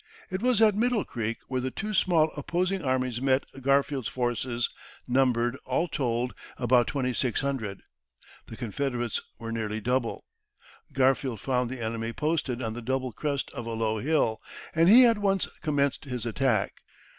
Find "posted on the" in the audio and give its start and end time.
12.13-12.81